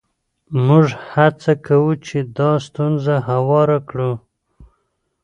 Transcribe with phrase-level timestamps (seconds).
[0.65, 4.11] موږ هڅه کوو چې دا ستونزه هواره کړو.